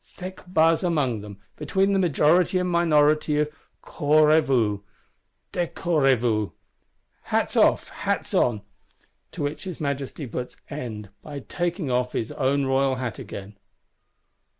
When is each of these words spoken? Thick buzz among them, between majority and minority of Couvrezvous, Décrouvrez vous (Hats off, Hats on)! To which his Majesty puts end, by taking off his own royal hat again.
Thick 0.15 0.41
buzz 0.47 0.83
among 0.83 1.21
them, 1.21 1.37
between 1.57 2.01
majority 2.01 2.57
and 2.57 2.67
minority 2.67 3.37
of 3.37 3.51
Couvrezvous, 3.83 4.79
Décrouvrez 5.53 6.17
vous 6.17 6.53
(Hats 7.25 7.55
off, 7.55 7.89
Hats 7.89 8.33
on)! 8.33 8.63
To 9.33 9.43
which 9.43 9.65
his 9.65 9.79
Majesty 9.79 10.25
puts 10.25 10.57
end, 10.71 11.11
by 11.21 11.41
taking 11.41 11.91
off 11.91 12.13
his 12.13 12.31
own 12.31 12.65
royal 12.65 12.95
hat 12.95 13.19
again. 13.19 13.59